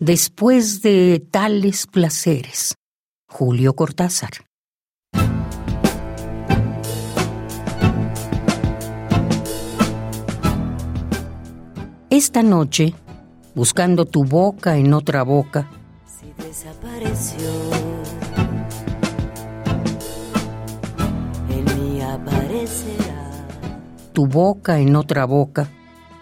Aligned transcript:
Después 0.00 0.80
de 0.82 1.18
tales 1.18 1.88
placeres. 1.88 2.76
Julio 3.28 3.74
Cortázar. 3.74 4.30
Esta 12.10 12.44
noche, 12.44 12.94
buscando 13.56 14.04
tu 14.04 14.22
boca 14.22 14.76
en 14.76 14.94
otra 14.94 15.24
boca, 15.24 15.68
si 16.06 16.32
desapareció, 16.44 17.50
en 21.50 21.64
mí 21.74 22.00
aparecerá. 22.02 23.48
Tu 24.12 24.28
boca 24.28 24.78
en 24.78 24.94
otra 24.94 25.24
boca, 25.24 25.68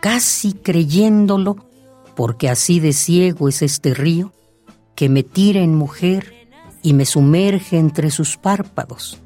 casi 0.01 0.55
creyéndolo, 0.55 1.57
porque 2.17 2.49
así 2.49 2.81
de 2.81 2.93
ciego 2.93 3.49
es 3.49 3.63
este 3.63 3.95
río, 3.95 4.33
que 4.97 5.09
me 5.09 5.23
tira 5.23 5.61
en 5.61 5.75
mujer 5.75 6.33
y 6.83 6.95
me 6.95 7.05
sumerge 7.05 7.79
entre 7.79 8.11
sus 8.11 8.39
párpados. 8.39 9.21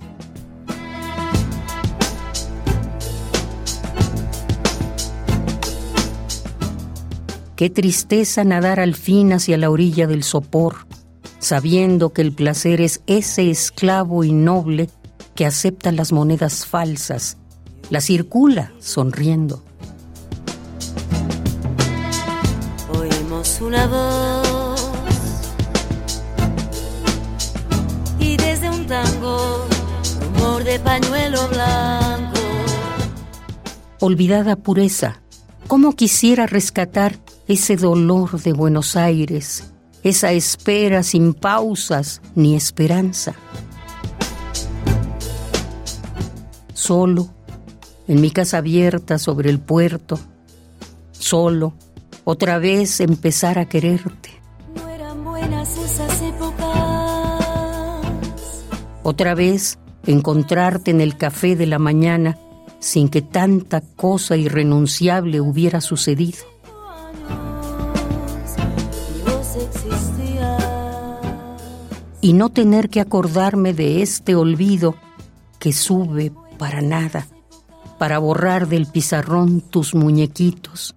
Qué 7.55 7.71
tristeza 7.71 8.43
nadar 8.43 8.81
al 8.81 8.95
fin 8.95 9.33
hacia 9.35 9.59
la 9.59 9.71
orilla 9.71 10.07
del 10.07 10.25
sopor, 10.25 10.87
sabiendo 11.39 12.13
que 12.13 12.23
el 12.23 12.33
placer 12.33 12.81
es 12.81 13.03
ese 13.07 13.51
esclavo 13.51 14.25
innoble 14.25 14.89
que 15.35 15.47
acepta 15.47 15.93
las 15.93 16.11
monedas 16.11 16.67
falsas, 16.67 17.37
la 17.91 18.01
circula 18.01 18.73
sonriendo. 18.79 19.63
Una 23.61 23.87
voz 23.87 24.91
y 28.19 28.37
desde 28.37 28.71
un 28.71 28.87
tango, 28.87 29.67
rumor 30.21 30.65
de 30.65 30.79
pañuelo 30.81 31.49
blanco. 31.49 32.41
Olvidada 34.01 34.57
pureza, 34.57 35.21
¿cómo 35.67 35.95
quisiera 35.95 36.47
rescatar 36.47 37.19
ese 37.53 37.75
dolor 37.75 38.41
de 38.41 38.53
Buenos 38.53 38.95
Aires, 38.95 39.73
esa 40.05 40.31
espera 40.31 41.03
sin 41.03 41.35
pausas 41.35 42.23
ni 42.37 42.55
esperanza. 42.55 43.35
Solo, 46.73 47.29
en 48.07 48.21
mi 48.21 48.31
casa 48.31 48.59
abierta 48.59 49.19
sobre 49.19 49.51
el 49.51 49.59
puerto, 49.59 50.21
solo, 51.11 51.75
otra 52.31 52.59
vez 52.59 53.01
empezar 53.01 53.59
a 53.59 53.65
quererte. 53.69 54.31
No 54.77 54.89
eran 54.89 55.25
buenas 55.25 55.77
esas 55.77 56.23
épocas. 56.23 56.65
Otra 59.03 59.35
vez 59.35 59.81
encontrarte 60.07 60.93
en 60.93 61.01
el 61.01 61.17
café 61.17 61.57
de 61.57 61.67
la 61.67 61.81
mañana 61.81 62.39
sin 62.79 63.09
que 63.09 63.21
tanta 63.21 63.81
cosa 63.81 64.37
irrenunciable 64.37 65.41
hubiera 65.41 65.81
sucedido. 65.81 66.49
y 72.23 72.35
no 72.35 72.51
tener 72.51 72.91
que 72.91 73.01
acordarme 73.01 73.73
de 73.73 74.03
este 74.03 74.35
olvido 74.35 74.95
que 75.59 75.73
sube 75.73 76.31
para 76.59 76.83
nada, 76.83 77.27
para 77.99 78.19
borrar 78.19 78.69
del 78.69 78.85
pizarrón 78.85 79.63
tus 79.63 79.95
muñequitos 79.95 80.95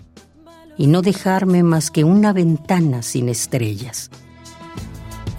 y 0.78 0.88
no 0.88 1.02
dejarme 1.02 1.64
más 1.64 1.92
que 1.92 2.04
una 2.04 2.34
ventana 2.34 3.02
sin 3.02 3.30
estrellas. 3.30 4.10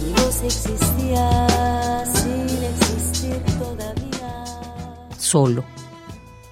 y 0.00 0.12
vos 0.12 0.42
existías 0.44 2.22
sin 2.22 2.64
existir 2.64 3.42
todavía. 3.58 5.08
Solo, 5.18 5.64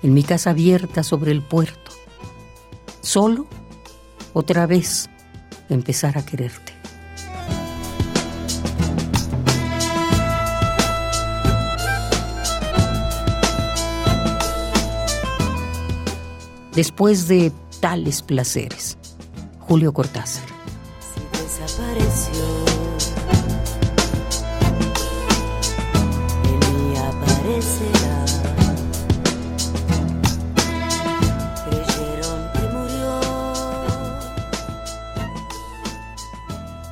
en 0.02 0.14
mi 0.14 0.22
casa 0.22 0.50
abierta 0.50 1.02
sobre 1.02 1.32
el 1.32 1.42
puerto. 1.42 1.92
Solo, 3.00 3.46
otra 4.32 4.66
vez, 4.66 5.08
empezar 5.68 6.18
a 6.18 6.24
quererte. 6.24 6.77
después 16.74 17.28
de 17.28 17.52
tales 17.80 18.22
placeres. 18.22 18.98
Julio 19.60 19.92
Cortázar. 19.92 20.46
Si 21.14 21.20
desapareció, 21.38 22.44
en 26.44 26.58
mí 26.58 26.96
aparecerá. 26.96 28.24
Creyeron 31.68 32.40
que 32.52 32.64
murió 32.72 33.20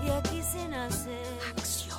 y 0.05 0.11
aquí 0.11 0.43
se 0.43 0.69
nace. 0.69 1.17
Acción. 1.57 1.96